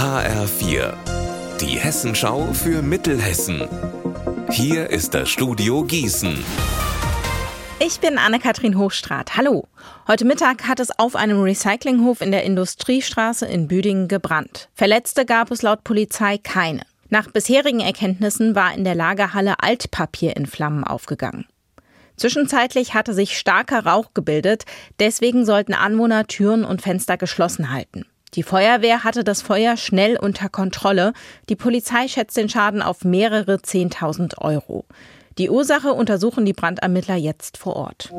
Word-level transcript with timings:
HR4, 0.00 0.94
die 1.60 1.78
Hessenschau 1.78 2.54
für 2.54 2.80
Mittelhessen. 2.80 3.68
Hier 4.50 4.88
ist 4.88 5.12
das 5.12 5.28
Studio 5.28 5.84
Gießen. 5.84 6.42
Ich 7.80 8.00
bin 8.00 8.16
Anne-Kathrin 8.16 8.78
Hochstraat. 8.78 9.36
Hallo. 9.36 9.68
Heute 10.08 10.24
Mittag 10.24 10.66
hat 10.66 10.80
es 10.80 10.98
auf 10.98 11.16
einem 11.16 11.42
Recyclinghof 11.42 12.22
in 12.22 12.30
der 12.30 12.44
Industriestraße 12.44 13.44
in 13.44 13.68
Büdingen 13.68 14.08
gebrannt. 14.08 14.70
Verletzte 14.72 15.26
gab 15.26 15.50
es 15.50 15.60
laut 15.60 15.84
Polizei 15.84 16.38
keine. 16.38 16.80
Nach 17.10 17.30
bisherigen 17.30 17.80
Erkenntnissen 17.80 18.54
war 18.54 18.72
in 18.72 18.84
der 18.84 18.94
Lagerhalle 18.94 19.56
Altpapier 19.62 20.34
in 20.34 20.46
Flammen 20.46 20.82
aufgegangen. 20.82 21.44
Zwischenzeitlich 22.16 22.94
hatte 22.94 23.12
sich 23.12 23.36
starker 23.36 23.84
Rauch 23.84 24.14
gebildet, 24.14 24.64
deswegen 24.98 25.44
sollten 25.44 25.74
Anwohner 25.74 26.26
Türen 26.26 26.64
und 26.64 26.80
Fenster 26.80 27.18
geschlossen 27.18 27.70
halten. 27.70 28.06
Die 28.34 28.42
Feuerwehr 28.42 29.02
hatte 29.04 29.24
das 29.24 29.42
Feuer 29.42 29.76
schnell 29.76 30.16
unter 30.16 30.48
Kontrolle. 30.48 31.12
Die 31.48 31.56
Polizei 31.56 32.06
schätzt 32.06 32.36
den 32.36 32.48
Schaden 32.48 32.82
auf 32.82 33.04
mehrere 33.04 33.60
Zehntausend 33.60 34.38
Euro. 34.38 34.84
Die 35.38 35.50
Ursache 35.50 35.92
untersuchen 35.92 36.44
die 36.44 36.52
Brandermittler 36.52 37.16
jetzt 37.16 37.56
vor 37.56 37.76
Ort. 37.76 38.12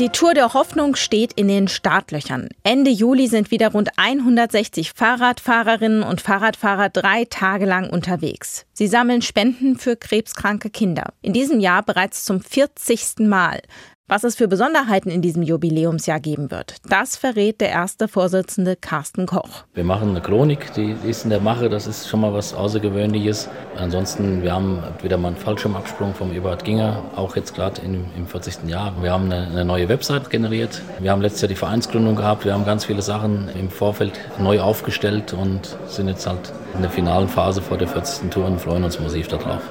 Die 0.00 0.08
Tour 0.08 0.34
der 0.34 0.54
Hoffnung 0.54 0.96
steht 0.96 1.34
in 1.34 1.46
den 1.46 1.68
Startlöchern. 1.68 2.48
Ende 2.64 2.90
Juli 2.90 3.28
sind 3.28 3.52
wieder 3.52 3.70
rund 3.70 3.90
160 3.96 4.92
Fahrradfahrerinnen 4.92 6.02
und 6.02 6.20
Fahrradfahrer 6.20 6.88
drei 6.88 7.26
Tage 7.26 7.64
lang 7.64 7.90
unterwegs. 7.90 8.66
Sie 8.72 8.88
sammeln 8.88 9.22
Spenden 9.22 9.78
für 9.78 9.94
krebskranke 9.94 10.68
Kinder. 10.68 11.12
In 11.22 11.32
diesem 11.32 11.60
Jahr 11.60 11.84
bereits 11.84 12.24
zum 12.24 12.40
40. 12.40 13.20
Mal. 13.20 13.60
Was 14.06 14.22
es 14.22 14.36
für 14.36 14.48
Besonderheiten 14.48 15.08
in 15.08 15.22
diesem 15.22 15.42
Jubiläumsjahr 15.42 16.20
geben 16.20 16.50
wird, 16.50 16.76
das 16.90 17.16
verrät 17.16 17.62
der 17.62 17.70
erste 17.70 18.06
Vorsitzende 18.06 18.76
Carsten 18.76 19.24
Koch. 19.24 19.64
Wir 19.72 19.84
machen 19.84 20.10
eine 20.10 20.20
Chronik, 20.20 20.74
die 20.74 20.94
ist 21.08 21.24
in 21.24 21.30
der 21.30 21.40
Mache, 21.40 21.70
das 21.70 21.86
ist 21.86 22.06
schon 22.06 22.20
mal 22.20 22.34
was 22.34 22.52
Außergewöhnliches. 22.52 23.48
Ansonsten, 23.78 24.42
wir 24.42 24.52
haben 24.52 24.82
wieder 25.00 25.16
mal 25.16 25.28
einen 25.28 25.38
Fallschirmabsprung 25.38 26.14
vom 26.14 26.34
Eberhard 26.34 26.64
Ginger, 26.64 27.02
auch 27.16 27.34
jetzt 27.34 27.54
gerade 27.54 27.80
im, 27.80 28.26
40. 28.26 28.68
Jahr. 28.68 28.92
Wir 29.00 29.10
haben 29.10 29.32
eine, 29.32 29.46
eine, 29.46 29.64
neue 29.64 29.88
Website 29.88 30.28
generiert. 30.28 30.82
Wir 31.00 31.10
haben 31.10 31.22
letztes 31.22 31.40
Jahr 31.40 31.48
die 31.48 31.54
Vereinsgründung 31.54 32.14
gehabt. 32.14 32.44
Wir 32.44 32.52
haben 32.52 32.66
ganz 32.66 32.84
viele 32.84 33.00
Sachen 33.00 33.48
im 33.58 33.70
Vorfeld 33.70 34.20
neu 34.38 34.60
aufgestellt 34.60 35.32
und 35.32 35.78
sind 35.86 36.08
jetzt 36.08 36.26
halt 36.26 36.52
in 36.74 36.82
der 36.82 36.90
finalen 36.90 37.28
Phase 37.28 37.62
vor 37.62 37.78
der 37.78 37.88
40. 37.88 38.30
Tour 38.30 38.44
und 38.44 38.60
freuen 38.60 38.84
uns 38.84 39.00
massiv 39.00 39.28
darauf. 39.28 39.62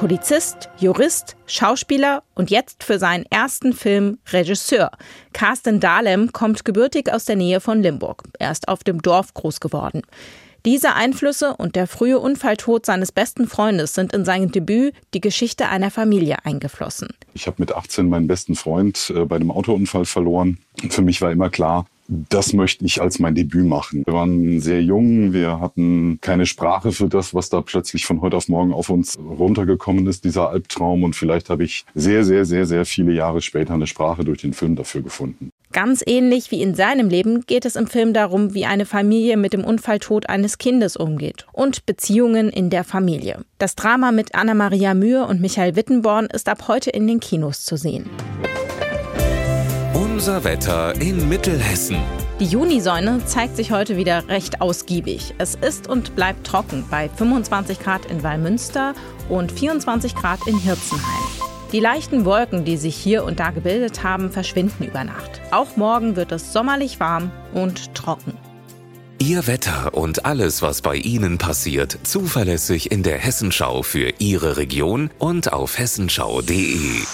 Polizist, 0.00 0.70
Jurist, 0.78 1.36
Schauspieler 1.46 2.22
und 2.34 2.48
jetzt 2.48 2.84
für 2.84 2.98
seinen 2.98 3.26
ersten 3.26 3.74
Film 3.74 4.16
Regisseur. 4.32 4.92
Carsten 5.34 5.78
Dahlem 5.78 6.32
kommt 6.32 6.64
gebürtig 6.64 7.12
aus 7.12 7.26
der 7.26 7.36
Nähe 7.36 7.60
von 7.60 7.82
Limburg. 7.82 8.22
Er 8.38 8.50
ist 8.50 8.68
auf 8.68 8.82
dem 8.82 9.02
Dorf 9.02 9.34
groß 9.34 9.60
geworden. 9.60 10.00
Diese 10.64 10.94
Einflüsse 10.94 11.54
und 11.54 11.76
der 11.76 11.86
frühe 11.86 12.18
Unfalltod 12.18 12.86
seines 12.86 13.12
besten 13.12 13.46
Freundes 13.46 13.92
sind 13.92 14.14
in 14.14 14.24
sein 14.24 14.50
Debüt 14.50 14.94
Die 15.12 15.20
Geschichte 15.20 15.68
einer 15.68 15.90
Familie 15.90 16.38
eingeflossen. 16.44 17.08
Ich 17.34 17.46
habe 17.46 17.56
mit 17.58 17.74
18 17.74 18.08
meinen 18.08 18.26
besten 18.26 18.54
Freund 18.54 19.12
äh, 19.14 19.26
bei 19.26 19.36
einem 19.36 19.50
Autounfall 19.50 20.06
verloren. 20.06 20.56
Für 20.88 21.02
mich 21.02 21.20
war 21.20 21.30
immer 21.30 21.50
klar, 21.50 21.84
das 22.28 22.52
möchte 22.52 22.84
ich 22.84 23.00
als 23.00 23.20
mein 23.20 23.34
Debüt 23.34 23.66
machen. 23.66 24.02
Wir 24.04 24.14
waren 24.14 24.60
sehr 24.60 24.82
jung, 24.82 25.32
wir 25.32 25.60
hatten 25.60 26.18
keine 26.20 26.44
Sprache 26.44 26.90
für 26.90 27.08
das, 27.08 27.34
was 27.34 27.50
da 27.50 27.60
plötzlich 27.60 28.04
von 28.04 28.20
heute 28.20 28.36
auf 28.36 28.48
morgen 28.48 28.72
auf 28.72 28.90
uns 28.90 29.16
runtergekommen 29.18 30.06
ist, 30.08 30.24
dieser 30.24 30.50
Albtraum. 30.50 31.04
Und 31.04 31.14
vielleicht 31.14 31.50
habe 31.50 31.64
ich 31.64 31.84
sehr, 31.94 32.24
sehr, 32.24 32.44
sehr, 32.44 32.66
sehr 32.66 32.84
viele 32.84 33.12
Jahre 33.12 33.40
später 33.40 33.74
eine 33.74 33.86
Sprache 33.86 34.24
durch 34.24 34.40
den 34.40 34.52
Film 34.52 34.74
dafür 34.74 35.02
gefunden. 35.02 35.50
Ganz 35.72 36.02
ähnlich 36.04 36.50
wie 36.50 36.62
in 36.62 36.74
seinem 36.74 37.08
Leben 37.08 37.42
geht 37.46 37.64
es 37.64 37.76
im 37.76 37.86
Film 37.86 38.12
darum, 38.12 38.54
wie 38.54 38.66
eine 38.66 38.86
Familie 38.86 39.36
mit 39.36 39.52
dem 39.52 39.62
Unfalltod 39.62 40.28
eines 40.28 40.58
Kindes 40.58 40.96
umgeht 40.96 41.46
und 41.52 41.86
Beziehungen 41.86 42.48
in 42.48 42.70
der 42.70 42.82
Familie. 42.82 43.44
Das 43.58 43.76
Drama 43.76 44.10
mit 44.10 44.34
Anna-Maria 44.34 44.94
Mühe 44.94 45.24
und 45.26 45.40
Michael 45.40 45.76
Wittenborn 45.76 46.26
ist 46.26 46.48
ab 46.48 46.66
heute 46.66 46.90
in 46.90 47.06
den 47.06 47.20
Kinos 47.20 47.64
zu 47.64 47.76
sehen. 47.76 48.10
Unser 50.20 50.44
Wetter 50.44 51.00
in 51.00 51.30
Mittelhessen. 51.30 51.96
Die 52.40 52.44
Junisäune 52.44 53.24
zeigt 53.24 53.56
sich 53.56 53.72
heute 53.72 53.96
wieder 53.96 54.28
recht 54.28 54.60
ausgiebig. 54.60 55.34
Es 55.38 55.54
ist 55.54 55.88
und 55.88 56.14
bleibt 56.14 56.46
trocken 56.46 56.84
bei 56.90 57.08
25 57.08 57.80
Grad 57.80 58.04
in 58.04 58.22
Wallmünster 58.22 58.92
und 59.30 59.50
24 59.50 60.14
Grad 60.14 60.46
in 60.46 60.58
Hirzenheim. 60.58 61.22
Die 61.72 61.80
leichten 61.80 62.26
Wolken, 62.26 62.66
die 62.66 62.76
sich 62.76 62.96
hier 62.96 63.24
und 63.24 63.40
da 63.40 63.50
gebildet 63.50 64.02
haben, 64.02 64.30
verschwinden 64.30 64.84
über 64.84 65.04
Nacht. 65.04 65.40
Auch 65.52 65.78
morgen 65.78 66.16
wird 66.16 66.32
es 66.32 66.52
sommerlich 66.52 67.00
warm 67.00 67.30
und 67.54 67.94
trocken. 67.94 68.36
Ihr 69.20 69.46
Wetter 69.46 69.94
und 69.94 70.26
alles, 70.26 70.60
was 70.60 70.82
bei 70.82 70.96
Ihnen 70.96 71.38
passiert, 71.38 71.96
zuverlässig 72.02 72.90
in 72.90 73.02
der 73.02 73.16
Hessenschau 73.16 73.82
für 73.82 74.12
Ihre 74.18 74.58
Region 74.58 75.08
und 75.18 75.54
auf 75.54 75.78
hessenschau.de. 75.78 77.04